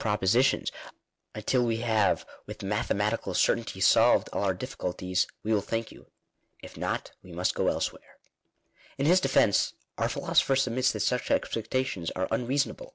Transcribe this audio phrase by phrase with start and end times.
[0.01, 0.71] # propositions
[1.35, 6.07] until we have with mathematical certainty solved all our difficulties— we will thank you.
[6.63, 8.17] If not, we must go elsewhere."
[8.97, 12.89] In his defence, our philosopher submits that such expecta tions are unreasonable.